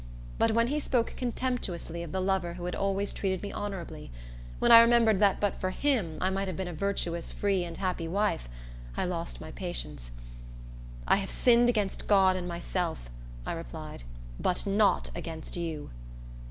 [0.39, 4.11] But when he spoke contemptuously of the lover who had always treated me honorably;
[4.57, 7.77] when I remembered that but for him I might have been a virtuous, free, and
[7.77, 8.49] happy wife,
[8.97, 10.09] I lost my patience.
[11.07, 13.11] "I have sinned against God and myself,"
[13.45, 14.01] I replied;
[14.39, 15.91] "but not against you."